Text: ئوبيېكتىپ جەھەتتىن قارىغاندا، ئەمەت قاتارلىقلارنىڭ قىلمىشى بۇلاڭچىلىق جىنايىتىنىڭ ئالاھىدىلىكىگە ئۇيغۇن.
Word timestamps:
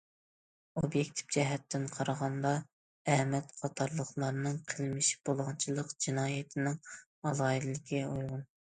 ئوبيېكتىپ 0.79 1.35
جەھەتتىن 1.35 1.85
قارىغاندا، 1.97 2.55
ئەمەت 3.17 3.53
قاتارلىقلارنىڭ 3.61 4.59
قىلمىشى 4.73 5.23
بۇلاڭچىلىق 5.31 5.97
جىنايىتىنىڭ 6.09 6.83
ئالاھىدىلىكىگە 6.97 8.07
ئۇيغۇن. 8.15 8.49